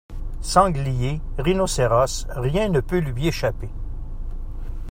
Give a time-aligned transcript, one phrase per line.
[0.41, 3.69] Sangliers, rhinocéros, rien ne peut lui échapper.